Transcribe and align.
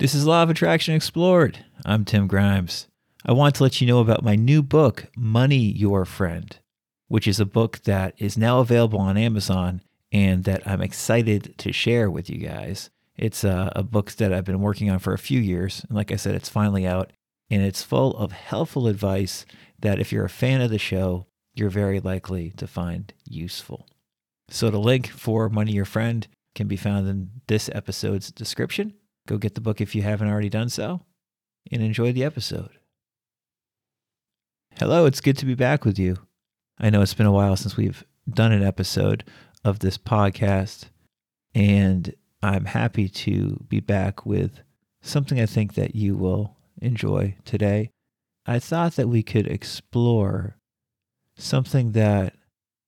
This 0.00 0.14
is 0.14 0.24
Law 0.24 0.44
of 0.44 0.50
Attraction 0.50 0.94
Explored. 0.94 1.64
I'm 1.84 2.04
Tim 2.04 2.28
Grimes. 2.28 2.86
I 3.26 3.32
want 3.32 3.56
to 3.56 3.64
let 3.64 3.80
you 3.80 3.86
know 3.88 3.98
about 3.98 4.22
my 4.22 4.36
new 4.36 4.62
book, 4.62 5.06
Money 5.16 5.56
Your 5.56 6.04
Friend, 6.04 6.56
which 7.08 7.26
is 7.26 7.40
a 7.40 7.44
book 7.44 7.80
that 7.80 8.14
is 8.16 8.38
now 8.38 8.60
available 8.60 9.00
on 9.00 9.16
Amazon 9.16 9.82
and 10.12 10.44
that 10.44 10.64
I'm 10.64 10.82
excited 10.82 11.58
to 11.58 11.72
share 11.72 12.12
with 12.12 12.30
you 12.30 12.38
guys. 12.38 12.90
It's 13.16 13.42
a, 13.42 13.72
a 13.74 13.82
book 13.82 14.12
that 14.12 14.32
I've 14.32 14.44
been 14.44 14.60
working 14.60 14.88
on 14.88 15.00
for 15.00 15.14
a 15.14 15.18
few 15.18 15.40
years. 15.40 15.84
And 15.88 15.96
like 15.96 16.12
I 16.12 16.16
said, 16.16 16.36
it's 16.36 16.48
finally 16.48 16.86
out 16.86 17.12
and 17.50 17.62
it's 17.62 17.82
full 17.82 18.16
of 18.18 18.30
helpful 18.30 18.86
advice 18.86 19.46
that 19.80 19.98
if 19.98 20.12
you're 20.12 20.26
a 20.26 20.30
fan 20.30 20.60
of 20.60 20.70
the 20.70 20.78
show, 20.78 21.26
you're 21.56 21.70
very 21.70 21.98
likely 21.98 22.50
to 22.50 22.68
find 22.68 23.12
useful. 23.28 23.88
So 24.48 24.70
the 24.70 24.78
link 24.78 25.08
for 25.08 25.48
Money 25.48 25.72
Your 25.72 25.84
Friend 25.84 26.24
can 26.54 26.68
be 26.68 26.76
found 26.76 27.08
in 27.08 27.30
this 27.48 27.68
episode's 27.74 28.30
description. 28.30 28.94
Go 29.28 29.36
get 29.36 29.54
the 29.54 29.60
book 29.60 29.82
if 29.82 29.94
you 29.94 30.00
haven't 30.00 30.30
already 30.30 30.48
done 30.48 30.70
so 30.70 31.02
and 31.70 31.82
enjoy 31.82 32.12
the 32.12 32.24
episode. 32.24 32.70
Hello, 34.76 35.04
it's 35.04 35.20
good 35.20 35.36
to 35.36 35.44
be 35.44 35.54
back 35.54 35.84
with 35.84 35.98
you. 35.98 36.16
I 36.78 36.88
know 36.88 37.02
it's 37.02 37.12
been 37.12 37.26
a 37.26 37.32
while 37.32 37.54
since 37.54 37.76
we've 37.76 38.04
done 38.26 38.52
an 38.52 38.62
episode 38.62 39.24
of 39.62 39.80
this 39.80 39.98
podcast, 39.98 40.86
and 41.54 42.14
I'm 42.42 42.64
happy 42.64 43.06
to 43.06 43.66
be 43.68 43.80
back 43.80 44.24
with 44.24 44.60
something 45.02 45.38
I 45.38 45.44
think 45.44 45.74
that 45.74 45.94
you 45.94 46.16
will 46.16 46.56
enjoy 46.80 47.36
today. 47.44 47.90
I 48.46 48.58
thought 48.58 48.96
that 48.96 49.10
we 49.10 49.22
could 49.22 49.46
explore 49.46 50.56
something 51.36 51.92
that 51.92 52.34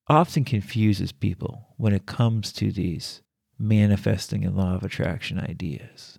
often 0.08 0.44
confuses 0.44 1.12
people 1.12 1.74
when 1.76 1.92
it 1.92 2.06
comes 2.06 2.50
to 2.54 2.72
these 2.72 3.20
manifesting 3.58 4.42
and 4.42 4.56
law 4.56 4.74
of 4.74 4.82
attraction 4.82 5.38
ideas. 5.38 6.18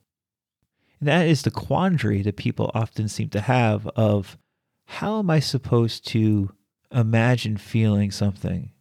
And 1.01 1.07
that 1.07 1.27
is 1.27 1.41
the 1.41 1.51
quandary 1.51 2.21
that 2.21 2.37
people 2.37 2.69
often 2.75 3.07
seem 3.07 3.29
to 3.29 3.41
have 3.41 3.87
of 3.87 4.37
how 4.85 5.17
am 5.17 5.31
I 5.31 5.39
supposed 5.39 6.07
to 6.09 6.51
imagine 6.91 7.57
feeling 7.57 8.12
something 8.12 8.71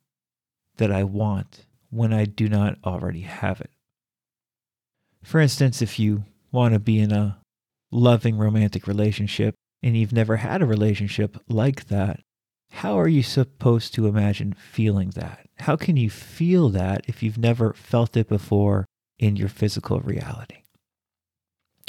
that 0.76 0.92
I 0.92 1.02
want 1.02 1.64
when 1.88 2.12
I 2.12 2.26
do 2.26 2.48
not 2.48 2.76
already 2.84 3.22
have 3.22 3.62
it? 3.62 3.70
For 5.22 5.40
instance, 5.40 5.80
if 5.80 5.98
you 5.98 6.24
want 6.52 6.74
to 6.74 6.78
be 6.78 6.98
in 6.98 7.10
a 7.10 7.38
loving 7.90 8.36
romantic 8.36 8.86
relationship 8.86 9.54
and 9.82 9.96
you've 9.96 10.12
never 10.12 10.36
had 10.36 10.60
a 10.60 10.66
relationship 10.66 11.38
like 11.48 11.88
that, 11.88 12.20
how 12.70 13.00
are 13.00 13.08
you 13.08 13.22
supposed 13.22 13.94
to 13.94 14.06
imagine 14.06 14.52
feeling 14.52 15.10
that? 15.10 15.48
How 15.60 15.76
can 15.76 15.96
you 15.96 16.10
feel 16.10 16.68
that 16.68 17.04
if 17.08 17.22
you've 17.22 17.38
never 17.38 17.72
felt 17.72 18.16
it 18.16 18.28
before 18.28 18.84
in 19.18 19.36
your 19.36 19.48
physical 19.48 20.00
reality? 20.00 20.60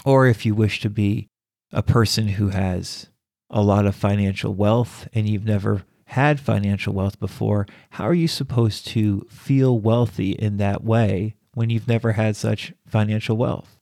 Or 0.05 0.27
if 0.27 0.45
you 0.45 0.55
wish 0.55 0.81
to 0.81 0.89
be 0.89 1.27
a 1.71 1.83
person 1.83 2.29
who 2.29 2.49
has 2.49 3.07
a 3.49 3.61
lot 3.61 3.85
of 3.85 3.95
financial 3.95 4.53
wealth 4.53 5.07
and 5.13 5.27
you've 5.27 5.45
never 5.45 5.83
had 6.05 6.39
financial 6.39 6.93
wealth 6.93 7.19
before, 7.19 7.67
how 7.91 8.07
are 8.07 8.13
you 8.13 8.27
supposed 8.27 8.87
to 8.87 9.27
feel 9.29 9.77
wealthy 9.77 10.31
in 10.31 10.57
that 10.57 10.83
way 10.83 11.35
when 11.53 11.69
you've 11.69 11.87
never 11.87 12.13
had 12.13 12.35
such 12.35 12.73
financial 12.85 13.37
wealth? 13.37 13.77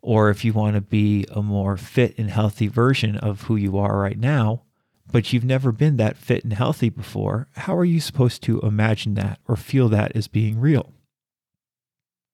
Or 0.00 0.30
if 0.30 0.44
you 0.44 0.52
want 0.52 0.74
to 0.74 0.80
be 0.80 1.26
a 1.30 1.42
more 1.42 1.76
fit 1.76 2.16
and 2.18 2.30
healthy 2.30 2.68
version 2.68 3.16
of 3.16 3.42
who 3.42 3.56
you 3.56 3.76
are 3.76 3.98
right 3.98 4.18
now, 4.18 4.62
but 5.10 5.32
you've 5.32 5.44
never 5.44 5.72
been 5.72 5.96
that 5.96 6.16
fit 6.16 6.44
and 6.44 6.52
healthy 6.52 6.88
before, 6.88 7.48
how 7.56 7.76
are 7.76 7.84
you 7.84 8.00
supposed 8.00 8.42
to 8.44 8.60
imagine 8.60 9.14
that 9.14 9.40
or 9.48 9.56
feel 9.56 9.88
that 9.88 10.14
as 10.14 10.28
being 10.28 10.60
real? 10.60 10.92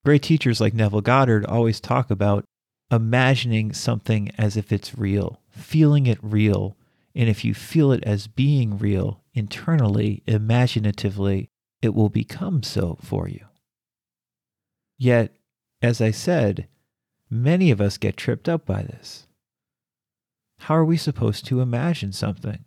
Great 0.04 0.22
teachers 0.22 0.60
like 0.60 0.74
Neville 0.74 1.00
Goddard 1.00 1.46
always 1.46 1.80
talk 1.80 2.10
about 2.10 2.44
imagining 2.90 3.72
something 3.72 4.30
as 4.36 4.56
if 4.56 4.70
it's 4.70 4.98
real, 4.98 5.40
feeling 5.50 6.06
it 6.06 6.18
real. 6.20 6.76
And 7.14 7.28
if 7.28 7.44
you 7.44 7.54
feel 7.54 7.90
it 7.90 8.04
as 8.04 8.26
being 8.26 8.76
real 8.76 9.22
internally, 9.32 10.22
imaginatively, 10.26 11.48
it 11.80 11.94
will 11.94 12.10
become 12.10 12.62
so 12.62 12.98
for 13.00 13.28
you. 13.28 13.46
Yet, 14.98 15.34
as 15.80 16.00
I 16.00 16.10
said, 16.10 16.68
many 17.30 17.70
of 17.70 17.80
us 17.80 17.96
get 17.96 18.16
tripped 18.16 18.48
up 18.48 18.66
by 18.66 18.82
this. 18.82 19.26
How 20.60 20.76
are 20.76 20.84
we 20.84 20.96
supposed 20.96 21.46
to 21.46 21.60
imagine 21.60 22.12
something 22.12 22.64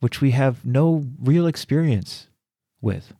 which 0.00 0.20
we 0.20 0.32
have 0.32 0.64
no 0.64 1.06
real 1.20 1.46
experience 1.46 2.26
with? 2.80 3.14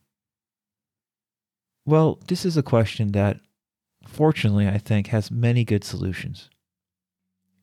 Well, 1.85 2.19
this 2.27 2.45
is 2.45 2.57
a 2.57 2.63
question 2.63 3.13
that 3.13 3.39
fortunately, 4.07 4.69
I 4.69 4.79
think, 4.79 5.09
has 5.09 5.31
many 5.31 5.65
good 5.65 5.85
solutions. 5.85 6.51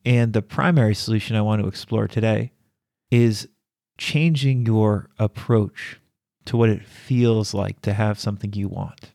And 0.06 0.34
the 0.34 0.42
primary 0.42 0.96
solution 0.96 1.36
I 1.36 1.42
want 1.42 1.62
to 1.62 1.68
explore 1.68 2.08
today 2.08 2.52
is 3.12 3.48
changing 3.98 4.66
your 4.66 5.10
approach 5.20 6.00
to 6.46 6.58
what 6.58 6.70
it 6.70 6.86
feels 6.86 7.54
like 7.54 7.82
to 7.82 7.94
have 7.94 8.20
something 8.20 8.54
you 8.54 8.68
want. 8.68 9.12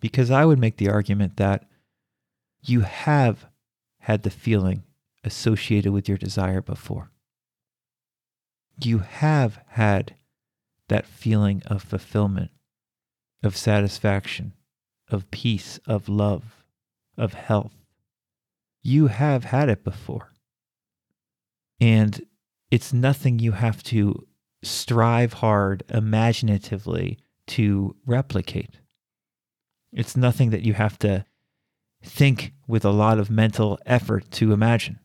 Because 0.00 0.30
I 0.30 0.44
would 0.44 0.58
make 0.58 0.76
the 0.76 0.88
argument 0.88 1.36
that 1.36 1.68
you 2.62 2.80
have 2.80 3.46
had 4.00 4.22
the 4.22 4.30
feeling 4.30 4.84
associated 5.24 5.92
with 5.92 6.08
your 6.08 6.18
desire 6.18 6.62
before. 6.62 7.10
You 8.80 8.98
have 8.98 9.60
had 9.68 10.14
that 10.88 11.06
feeling 11.06 11.62
of 11.66 11.82
fulfillment, 11.82 12.50
of 13.42 13.56
satisfaction, 13.56 14.52
of 15.10 15.30
peace, 15.30 15.78
of 15.86 16.08
love, 16.08 16.64
of 17.16 17.34
health. 17.34 17.74
You 18.82 19.08
have 19.08 19.44
had 19.44 19.68
it 19.68 19.84
before. 19.84 20.32
And 21.80 22.24
it's 22.70 22.92
nothing 22.92 23.38
you 23.38 23.52
have 23.52 23.82
to 23.84 24.26
strive 24.62 25.34
hard 25.34 25.82
imaginatively 25.88 27.18
to 27.48 27.94
replicate. 28.06 28.80
It's 29.92 30.16
nothing 30.16 30.50
that 30.50 30.62
you 30.62 30.74
have 30.74 30.98
to 31.00 31.24
think 32.02 32.52
with 32.66 32.84
a 32.84 32.90
lot 32.90 33.18
of 33.18 33.30
mental 33.30 33.78
effort 33.86 34.30
to 34.32 34.52
imagine. 34.52 34.98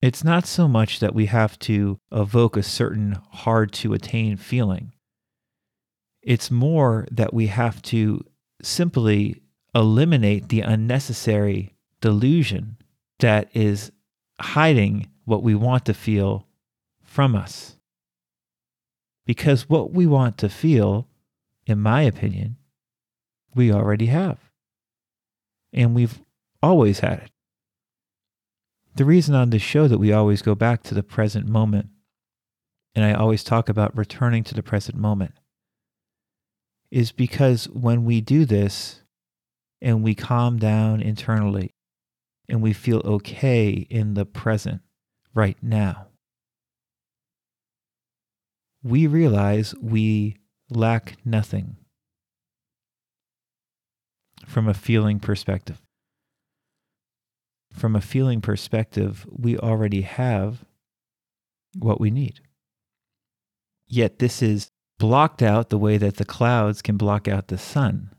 It's 0.00 0.24
not 0.24 0.46
so 0.46 0.66
much 0.66 0.98
that 0.98 1.14
we 1.14 1.26
have 1.26 1.58
to 1.60 1.98
evoke 2.10 2.56
a 2.56 2.62
certain 2.62 3.18
hard 3.30 3.72
to 3.74 3.92
attain 3.92 4.36
feeling. 4.36 4.91
It's 6.22 6.50
more 6.50 7.06
that 7.10 7.34
we 7.34 7.48
have 7.48 7.82
to 7.82 8.24
simply 8.62 9.42
eliminate 9.74 10.48
the 10.48 10.60
unnecessary 10.60 11.74
delusion 12.00 12.76
that 13.18 13.48
is 13.54 13.90
hiding 14.40 15.08
what 15.24 15.42
we 15.42 15.54
want 15.54 15.84
to 15.86 15.94
feel 15.94 16.46
from 17.02 17.34
us. 17.34 17.76
Because 19.24 19.68
what 19.68 19.92
we 19.92 20.06
want 20.06 20.38
to 20.38 20.48
feel, 20.48 21.08
in 21.66 21.78
my 21.78 22.02
opinion, 22.02 22.56
we 23.54 23.72
already 23.72 24.06
have. 24.06 24.38
And 25.72 25.94
we've 25.94 26.20
always 26.62 27.00
had 27.00 27.18
it. 27.20 27.30
The 28.94 29.04
reason 29.04 29.34
on 29.34 29.50
this 29.50 29.62
show 29.62 29.88
that 29.88 29.98
we 29.98 30.12
always 30.12 30.42
go 30.42 30.54
back 30.54 30.82
to 30.84 30.94
the 30.94 31.02
present 31.02 31.48
moment, 31.48 31.88
and 32.94 33.04
I 33.04 33.14
always 33.14 33.42
talk 33.42 33.68
about 33.68 33.96
returning 33.96 34.44
to 34.44 34.54
the 34.54 34.62
present 34.62 34.98
moment, 34.98 35.32
is 36.92 37.10
because 37.10 37.70
when 37.70 38.04
we 38.04 38.20
do 38.20 38.44
this 38.44 39.02
and 39.80 40.04
we 40.04 40.14
calm 40.14 40.58
down 40.58 41.00
internally 41.00 41.74
and 42.50 42.60
we 42.60 42.74
feel 42.74 43.00
okay 43.04 43.70
in 43.70 44.12
the 44.12 44.26
present 44.26 44.82
right 45.34 45.56
now, 45.62 46.08
we 48.82 49.06
realize 49.06 49.74
we 49.80 50.36
lack 50.68 51.16
nothing 51.24 51.76
from 54.46 54.68
a 54.68 54.74
feeling 54.74 55.18
perspective. 55.18 55.80
From 57.72 57.96
a 57.96 58.02
feeling 58.02 58.42
perspective, 58.42 59.26
we 59.30 59.56
already 59.56 60.02
have 60.02 60.66
what 61.78 61.98
we 61.98 62.10
need. 62.10 62.40
Yet, 63.88 64.18
this 64.18 64.42
is 64.42 64.70
blocked 64.98 65.42
out 65.42 65.68
the 65.68 65.78
way 65.78 65.98
that 65.98 66.16
the 66.16 66.24
clouds 66.24 66.82
can 66.82 66.96
block 66.96 67.26
out 67.26 67.48
the 67.48 67.58
sun. 67.58 68.10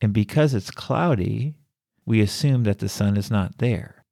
And 0.00 0.12
because 0.12 0.54
it's 0.54 0.70
cloudy, 0.70 1.54
we 2.06 2.20
assume 2.20 2.64
that 2.64 2.78
the 2.78 2.88
sun 2.88 3.16
is 3.16 3.30
not 3.30 3.58
there. 3.58 4.04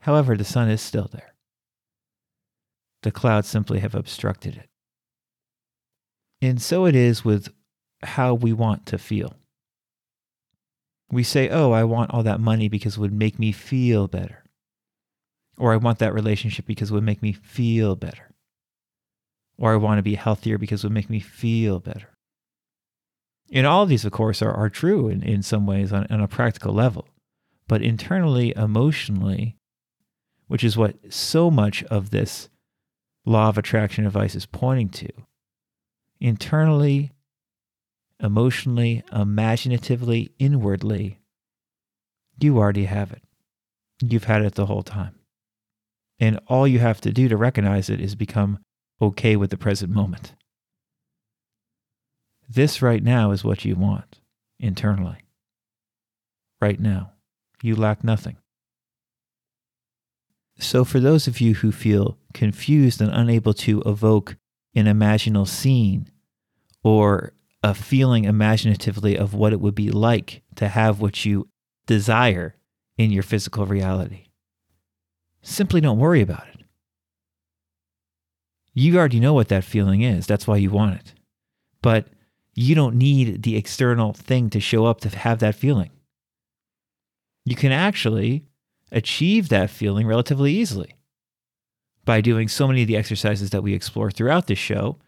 However, 0.00 0.36
the 0.36 0.44
sun 0.44 0.68
is 0.68 0.80
still 0.80 1.08
there. 1.12 1.34
The 3.02 3.10
clouds 3.10 3.48
simply 3.48 3.80
have 3.80 3.94
obstructed 3.94 4.56
it. 4.56 4.68
And 6.42 6.60
so 6.60 6.86
it 6.86 6.94
is 6.94 7.24
with 7.24 7.48
how 8.02 8.34
we 8.34 8.52
want 8.52 8.86
to 8.86 8.98
feel. 8.98 9.34
We 11.10 11.22
say, 11.22 11.48
oh, 11.48 11.72
I 11.72 11.84
want 11.84 12.10
all 12.10 12.24
that 12.24 12.40
money 12.40 12.68
because 12.68 12.96
it 12.96 13.00
would 13.00 13.12
make 13.12 13.38
me 13.38 13.52
feel 13.52 14.08
better. 14.08 14.44
Or 15.56 15.72
I 15.72 15.76
want 15.76 16.00
that 16.00 16.12
relationship 16.12 16.66
because 16.66 16.90
it 16.90 16.94
would 16.94 17.04
make 17.04 17.22
me 17.22 17.32
feel 17.32 17.96
better 17.96 18.35
or 19.58 19.72
I 19.72 19.76
want 19.76 19.98
to 19.98 20.02
be 20.02 20.14
healthier 20.14 20.58
because 20.58 20.82
it 20.82 20.86
would 20.86 20.94
make 20.94 21.10
me 21.10 21.20
feel 21.20 21.80
better. 21.80 22.08
And 23.52 23.66
all 23.66 23.84
of 23.84 23.88
these, 23.88 24.04
of 24.04 24.12
course, 24.12 24.42
are, 24.42 24.52
are 24.52 24.68
true 24.68 25.08
in, 25.08 25.22
in 25.22 25.42
some 25.42 25.66
ways 25.66 25.92
on, 25.92 26.06
on 26.10 26.20
a 26.20 26.28
practical 26.28 26.72
level. 26.72 27.06
But 27.68 27.82
internally, 27.82 28.52
emotionally, 28.56 29.56
which 30.46 30.64
is 30.64 30.76
what 30.76 30.96
so 31.12 31.50
much 31.50 31.82
of 31.84 32.10
this 32.10 32.48
law 33.24 33.48
of 33.48 33.58
attraction 33.58 34.06
advice 34.06 34.34
is 34.34 34.46
pointing 34.46 34.88
to, 34.88 35.08
internally, 36.20 37.12
emotionally, 38.22 39.02
imaginatively, 39.12 40.32
inwardly, 40.38 41.18
you 42.38 42.58
already 42.58 42.84
have 42.84 43.12
it. 43.12 43.22
You've 44.02 44.24
had 44.24 44.42
it 44.42 44.54
the 44.54 44.66
whole 44.66 44.82
time. 44.82 45.18
And 46.18 46.40
all 46.46 46.66
you 46.66 46.78
have 46.78 47.00
to 47.02 47.12
do 47.12 47.28
to 47.28 47.36
recognize 47.36 47.90
it 47.90 48.00
is 48.00 48.14
become 48.14 48.58
okay 49.00 49.36
with 49.36 49.50
the 49.50 49.56
present 49.56 49.92
moment. 49.92 50.34
This 52.48 52.80
right 52.80 53.02
now 53.02 53.32
is 53.32 53.44
what 53.44 53.64
you 53.64 53.74
want 53.74 54.20
internally. 54.58 55.18
Right 56.60 56.80
now, 56.80 57.12
you 57.62 57.76
lack 57.76 58.04
nothing. 58.04 58.36
So, 60.58 60.84
for 60.84 61.00
those 61.00 61.26
of 61.26 61.40
you 61.40 61.54
who 61.54 61.70
feel 61.70 62.16
confused 62.32 63.00
and 63.00 63.12
unable 63.12 63.52
to 63.54 63.82
evoke 63.82 64.36
an 64.74 64.86
imaginal 64.86 65.46
scene 65.46 66.10
or 66.82 67.32
a 67.62 67.74
feeling 67.74 68.24
imaginatively 68.24 69.18
of 69.18 69.34
what 69.34 69.52
it 69.52 69.60
would 69.60 69.74
be 69.74 69.90
like 69.90 70.42
to 70.54 70.68
have 70.68 71.00
what 71.00 71.24
you 71.24 71.48
desire 71.86 72.54
in 72.96 73.10
your 73.10 73.22
physical 73.22 73.66
reality, 73.66 74.28
simply 75.42 75.80
don't 75.80 75.98
worry 75.98 76.22
about 76.22 76.46
it. 76.48 76.55
You 78.78 78.98
already 78.98 79.20
know 79.20 79.32
what 79.32 79.48
that 79.48 79.64
feeling 79.64 80.02
is. 80.02 80.26
That's 80.26 80.46
why 80.46 80.58
you 80.58 80.68
want 80.68 81.00
it. 81.00 81.14
But 81.80 82.08
you 82.54 82.74
don't 82.74 82.96
need 82.96 83.42
the 83.42 83.56
external 83.56 84.12
thing 84.12 84.50
to 84.50 84.60
show 84.60 84.84
up 84.84 85.00
to 85.00 85.08
have 85.08 85.38
that 85.38 85.54
feeling. 85.54 85.90
You 87.46 87.56
can 87.56 87.72
actually 87.72 88.44
achieve 88.92 89.48
that 89.48 89.70
feeling 89.70 90.06
relatively 90.06 90.52
easily 90.52 90.94
by 92.04 92.20
doing 92.20 92.48
so 92.48 92.68
many 92.68 92.82
of 92.82 92.88
the 92.88 92.98
exercises 92.98 93.48
that 93.48 93.62
we 93.62 93.72
explore 93.72 94.10
throughout 94.10 94.46
this 94.46 94.58
show 94.58 94.98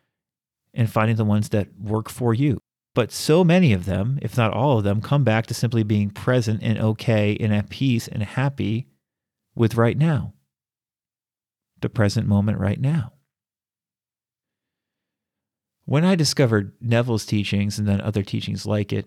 and 0.72 0.90
finding 0.90 1.16
the 1.16 1.24
ones 1.26 1.50
that 1.50 1.68
work 1.78 2.08
for 2.08 2.32
you. 2.32 2.58
But 2.94 3.12
so 3.12 3.44
many 3.44 3.74
of 3.74 3.84
them, 3.84 4.18
if 4.22 4.38
not 4.38 4.54
all 4.54 4.78
of 4.78 4.84
them, 4.84 5.02
come 5.02 5.24
back 5.24 5.44
to 5.46 5.54
simply 5.54 5.82
being 5.82 6.08
present 6.08 6.62
and 6.62 6.78
okay 6.78 7.36
and 7.38 7.52
at 7.52 7.68
peace 7.68 8.08
and 8.08 8.22
happy 8.22 8.86
with 9.54 9.74
right 9.74 9.98
now, 9.98 10.32
the 11.82 11.90
present 11.90 12.26
moment 12.26 12.58
right 12.58 12.80
now. 12.80 13.12
When 15.88 16.04
I 16.04 16.16
discovered 16.16 16.74
Neville's 16.82 17.24
teachings 17.24 17.78
and 17.78 17.88
then 17.88 18.02
other 18.02 18.22
teachings 18.22 18.66
like 18.66 18.92
it 18.92 19.06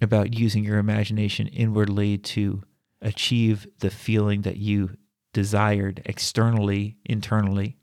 about 0.00 0.38
using 0.38 0.62
your 0.62 0.78
imagination 0.78 1.48
inwardly 1.48 2.18
to 2.18 2.62
achieve 3.02 3.66
the 3.80 3.90
feeling 3.90 4.42
that 4.42 4.58
you 4.58 4.96
desired 5.32 6.02
externally, 6.04 6.98
internally, 7.04 7.78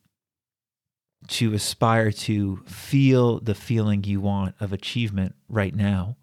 to 1.28 1.54
aspire 1.54 2.10
to 2.12 2.64
feel 2.68 3.42
the 3.42 3.54
feeling 3.54 4.02
you 4.06 4.22
want 4.22 4.56
of 4.62 4.72
achievement 4.72 5.36
right 5.50 5.75
now, 5.75 6.16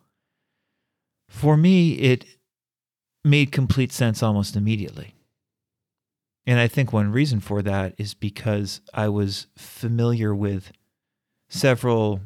for 1.29 1.59
me, 1.59 1.93
it 1.93 2.25
made 3.23 3.53
complete 3.53 3.93
sense 3.93 4.23
almost 4.23 4.57
immediately. 4.57 5.15
And 6.47 6.59
I 6.59 6.69
think 6.69 6.91
one 6.91 7.13
reason 7.13 7.41
for 7.41 7.61
that 7.61 7.95
is 7.99 8.15
because 8.15 8.81
I 8.95 9.11
was 9.11 9.49
familiar 9.59 10.35
with 10.35 10.73
several 11.55 12.21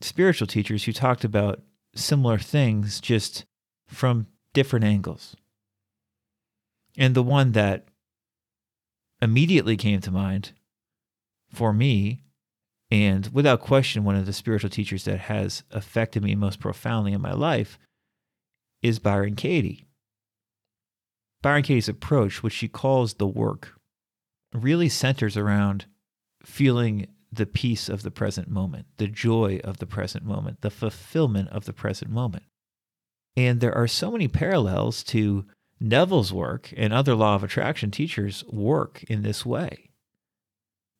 spiritual 0.00 0.48
teachers 0.48 0.84
who 0.84 0.92
talked 0.92 1.22
about 1.22 1.62
similar 1.94 2.38
things 2.38 3.00
just 3.00 3.44
from 3.86 4.26
different 4.52 4.84
angles. 4.84 5.36
And 6.96 7.14
the 7.14 7.22
one 7.22 7.52
that 7.52 7.86
immediately 9.22 9.76
came 9.76 10.00
to 10.00 10.10
mind 10.10 10.52
for 11.52 11.72
me, 11.72 12.22
and 12.90 13.28
without 13.32 13.60
question, 13.60 14.02
one 14.02 14.16
of 14.16 14.26
the 14.26 14.32
spiritual 14.32 14.70
teachers 14.70 15.04
that 15.04 15.20
has 15.20 15.62
affected 15.70 16.24
me 16.24 16.34
most 16.34 16.58
profoundly 16.58 17.12
in 17.12 17.20
my 17.20 17.32
life, 17.32 17.78
is 18.82 18.98
Byron 18.98 19.36
Katie. 19.36 19.86
Byron 21.42 21.62
Katie's 21.62 21.88
approach, 21.88 22.42
which 22.42 22.54
she 22.54 22.66
calls 22.66 23.14
the 23.14 23.26
work, 23.26 23.74
really 24.52 24.88
centers 24.88 25.36
around 25.36 25.86
feeling 26.42 27.06
the 27.36 27.46
peace 27.46 27.88
of 27.88 28.02
the 28.02 28.10
present 28.10 28.48
moment, 28.48 28.86
the 28.96 29.06
joy 29.06 29.60
of 29.64 29.78
the 29.78 29.86
present 29.86 30.24
moment, 30.24 30.60
the 30.60 30.70
fulfillment 30.70 31.48
of 31.50 31.64
the 31.64 31.72
present 31.72 32.10
moment. 32.10 32.44
And 33.36 33.60
there 33.60 33.74
are 33.74 33.88
so 33.88 34.10
many 34.10 34.28
parallels 34.28 35.02
to 35.04 35.44
Neville's 35.80 36.32
work 36.32 36.72
and 36.76 36.92
other 36.92 37.14
law 37.14 37.34
of 37.34 37.44
attraction 37.44 37.90
teachers' 37.90 38.44
work 38.48 39.02
in 39.04 39.22
this 39.22 39.44
way, 39.44 39.90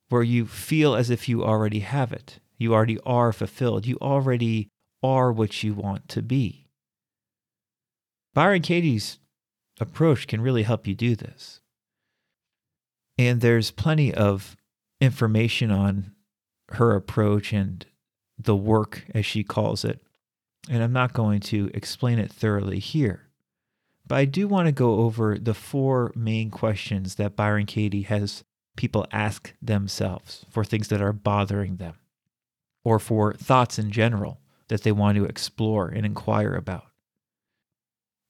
where 0.09 0.23
you 0.23 0.45
feel 0.45 0.95
as 0.95 1.09
if 1.09 1.29
you 1.29 1.43
already 1.43 1.79
have 1.79 2.11
it. 2.11 2.39
You 2.57 2.73
already 2.73 2.99
are 3.05 3.33
fulfilled. 3.33 3.85
You 3.85 3.97
already 4.01 4.69
are 5.01 5.31
what 5.31 5.63
you 5.63 5.73
want 5.73 6.07
to 6.09 6.21
be. 6.21 6.67
Byron 8.33 8.61
Katie's 8.61 9.19
approach 9.79 10.27
can 10.27 10.41
really 10.41 10.63
help 10.63 10.87
you 10.87 10.95
do 10.95 11.15
this. 11.15 11.61
And 13.17 13.39
there's 13.39 13.71
plenty 13.71 14.13
of 14.13 14.57
information 14.99 15.71
on 15.71 16.14
her 16.75 16.95
approach 16.95 17.53
and 17.53 17.85
the 18.37 18.55
work, 18.55 19.05
as 19.13 19.25
she 19.25 19.43
calls 19.43 19.85
it. 19.85 20.01
And 20.69 20.83
I'm 20.83 20.93
not 20.93 21.13
going 21.13 21.39
to 21.41 21.69
explain 21.73 22.19
it 22.19 22.31
thoroughly 22.31 22.79
here. 22.79 23.27
But 24.07 24.15
I 24.15 24.25
do 24.25 24.47
want 24.47 24.67
to 24.67 24.71
go 24.71 24.99
over 24.99 25.37
the 25.37 25.53
four 25.53 26.11
main 26.15 26.51
questions 26.51 27.15
that 27.15 27.35
Byron 27.35 27.65
Katie 27.65 28.03
has 28.03 28.43
people 28.75 29.07
ask 29.11 29.53
themselves 29.61 30.45
for 30.49 30.63
things 30.63 30.89
that 30.89 31.01
are 31.01 31.13
bothering 31.13 31.77
them 31.77 31.95
or 32.83 32.99
for 32.99 33.33
thoughts 33.33 33.79
in 33.79 33.91
general 33.91 34.39
that 34.67 34.83
they 34.83 34.91
want 34.91 35.17
to 35.17 35.25
explore 35.25 35.87
and 35.87 36.05
inquire 36.05 36.53
about. 36.53 36.87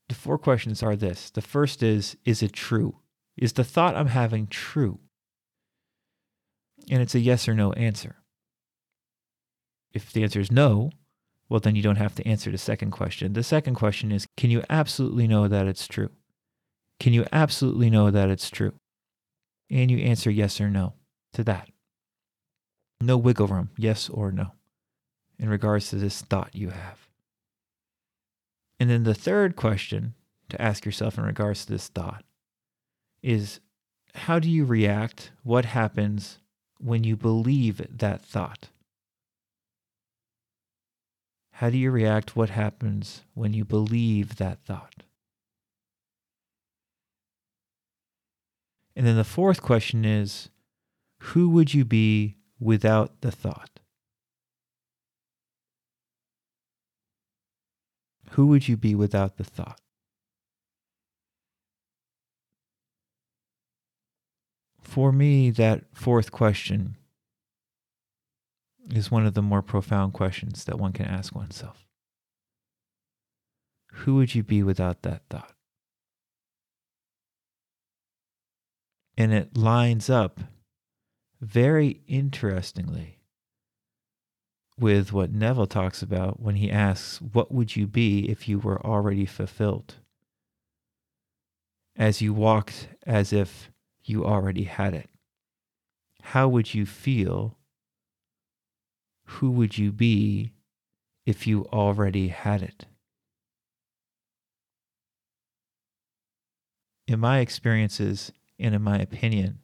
The 0.08 0.16
four 0.16 0.38
questions 0.38 0.84
are 0.84 0.96
this 0.96 1.30
the 1.32 1.42
first 1.42 1.82
is 1.82 2.16
Is 2.26 2.44
it 2.44 2.54
true? 2.54 3.00
Is 3.38 3.54
the 3.54 3.64
thought 3.64 3.96
I'm 3.96 4.08
having 4.08 4.48
true? 4.48 5.00
And 6.90 7.02
it's 7.02 7.16
a 7.16 7.20
yes 7.20 7.48
or 7.50 7.54
no 7.56 7.74
answer. 7.74 8.18
If 9.96 10.12
the 10.12 10.24
answer 10.24 10.42
is 10.42 10.52
no, 10.52 10.92
well, 11.48 11.62
then 11.62 11.76
you 11.76 11.82
don't 11.82 11.96
have 11.96 12.14
to 12.16 12.28
answer 12.28 12.52
the 12.52 12.58
second 12.58 12.92
question. 12.92 13.34
The 13.34 13.44
second 13.44 13.76
question 13.76 14.12
is 14.12 14.28
Can 14.36 14.52
you 14.52 14.62
absolutely 14.70 15.28
know 15.28 15.48
that 15.48 15.68
it's 15.68 15.88
true? 15.88 16.10
Can 17.00 17.14
you 17.14 17.26
absolutely 17.32 17.90
know 17.90 18.12
that 18.12 18.30
it's 18.30 18.50
true? 18.50 18.74
And 19.72 19.90
you 19.90 19.98
answer 20.00 20.30
yes 20.30 20.60
or 20.60 20.70
no 20.70 20.94
to 21.34 21.44
that. 21.46 21.70
No 23.02 23.18
wiggle 23.18 23.48
room, 23.48 23.72
yes 23.78 24.10
or 24.10 24.32
no, 24.32 24.52
in 25.40 25.50
regards 25.50 25.90
to 25.90 25.96
this 25.96 26.22
thought 26.22 26.56
you 26.56 26.70
have. 26.70 27.08
And 28.80 28.90
then 28.90 29.04
the 29.04 29.14
third 29.14 29.56
question 29.56 30.14
to 30.50 30.62
ask 30.62 30.86
yourself 30.86 31.18
in 31.18 31.24
regards 31.24 31.66
to 31.66 31.72
this 31.72 31.88
thought 31.88 32.24
is 33.24 33.60
how 34.14 34.40
do 34.40 34.50
you 34.50 34.66
react? 34.66 35.32
What 35.44 35.66
happens 35.66 36.40
when 36.80 37.04
you 37.04 37.16
believe 37.16 37.86
that 37.98 38.22
thought? 38.22 38.70
How 41.60 41.70
do 41.70 41.78
you 41.78 41.90
react? 41.90 42.36
What 42.36 42.50
happens 42.50 43.22
when 43.34 43.54
you 43.54 43.64
believe 43.64 44.36
that 44.36 44.60
thought? 44.66 45.04
And 48.94 49.08
then 49.08 49.16
the 49.16 49.24
fourth 49.24 49.62
question 49.62 50.04
is 50.04 50.50
who 51.20 51.48
would 51.48 51.74
you 51.74 51.86
be 51.86 52.36
without 52.60 53.22
the 53.22 53.32
thought? 53.32 53.80
Who 58.32 58.48
would 58.48 58.68
you 58.68 58.76
be 58.76 58.94
without 58.94 59.38
the 59.38 59.46
thought? 59.46 59.80
For 64.82 65.14
me, 65.14 65.52
that 65.52 65.86
fourth 65.94 66.34
question 66.34 66.98
is 68.92 69.12
one 69.12 69.26
of 69.26 69.34
the 69.34 69.42
more 69.42 69.62
profound 69.62 70.14
questions 70.14 70.66
that 70.66 70.80
one 70.80 70.94
can 70.94 71.06
ask 71.06 71.36
oneself. 71.36 71.86
Who 73.92 74.16
would 74.16 74.36
you 74.36 74.44
be 74.44 74.64
without 74.64 75.02
that 75.04 75.24
thought? 75.30 75.54
And 79.18 79.34
it 79.34 79.56
lines 79.56 80.10
up 80.10 80.42
very 81.40 82.02
interestingly 82.08 83.20
with 84.78 85.14
what 85.14 85.32
Neville 85.32 85.68
talks 85.68 86.02
about 86.02 86.42
when 86.42 86.56
he 86.56 86.70
asks, 86.70 87.22
What 87.22 87.52
would 87.52 87.76
you 87.76 87.88
be 87.88 88.30
if 88.30 88.48
you 88.50 88.60
were 88.60 88.86
already 88.86 89.26
fulfilled? 89.26 89.96
As 91.96 92.22
you 92.22 92.34
walked 92.34 92.90
as 93.06 93.32
if 93.32 93.72
you 94.04 94.26
already 94.26 94.64
had 94.64 94.94
it. 94.94 95.10
How 96.22 96.48
would 96.48 96.74
you 96.74 96.86
feel 96.86 97.58
who 99.26 99.52
would 99.52 99.78
you 99.78 99.92
be 99.92 100.54
if 101.26 101.48
you 101.48 101.66
already 101.74 102.30
had 102.30 102.62
it? 102.62 102.86
In 107.08 107.20
my 107.20 107.40
experiences 107.40 108.32
and 108.60 108.74
in 108.74 108.82
my 108.82 108.98
opinion, 108.98 109.60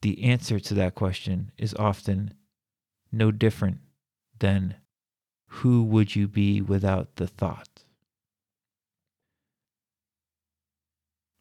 the 0.00 0.24
answer 0.24 0.60
to 0.60 0.74
that 0.74 0.94
question 0.94 1.50
is 1.58 1.74
often 1.74 2.34
no 3.10 3.30
different 3.30 3.78
than 4.38 4.76
who 5.46 5.82
would 5.82 6.14
you 6.14 6.28
be 6.28 6.60
without 6.60 7.16
the 7.16 7.26
thought? 7.26 7.84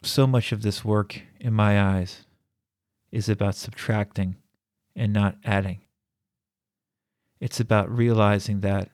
So 0.03 0.25
much 0.25 0.51
of 0.51 0.61
this 0.61 0.85
work, 0.85 1.21
in 1.39 1.53
my 1.53 1.81
eyes, 1.81 2.25
is 3.11 3.29
about 3.29 3.55
subtracting 3.55 4.37
and 4.95 5.11
not 5.11 5.35
adding. 5.43 5.81
It's 7.39 7.59
about 7.59 7.95
realizing 7.95 8.61
that 8.61 8.89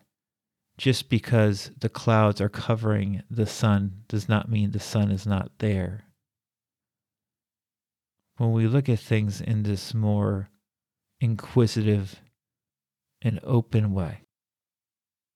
just 0.78 1.10
because 1.10 1.72
the 1.80 1.90
clouds 1.90 2.42
are 2.42 2.50
covering 2.50 3.24
the 3.30 3.46
sun 3.46 4.04
does 4.08 4.28
not 4.28 4.50
mean 4.50 4.72
the 4.72 4.80
sun 4.80 5.12
is 5.12 5.26
not 5.26 5.52
there. 5.60 6.06
When 8.38 8.52
we 8.52 8.68
look 8.68 8.90
at 8.90 9.00
things 9.00 9.40
in 9.40 9.64
this 9.64 9.94
more 9.94 10.50
inquisitive 11.22 12.20
and 13.22 13.40
open 13.44 13.94
way, 13.94 14.22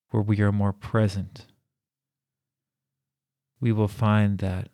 where 0.10 0.24
we 0.24 0.42
are 0.42 0.52
more 0.52 0.74
present, 0.74 1.46
we 3.62 3.72
will 3.72 3.88
find 3.88 4.40
that 4.40 4.70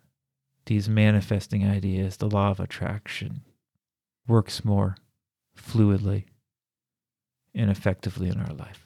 these 0.66 0.88
manifesting 0.88 1.66
ideas, 1.66 2.16
the 2.16 2.28
law 2.28 2.50
of 2.50 2.58
attraction, 2.58 3.42
works 4.26 4.64
more 4.64 4.96
fluidly 5.56 6.24
and 7.54 7.70
effectively 7.70 8.28
in 8.28 8.40
our 8.40 8.54
life. 8.54 8.83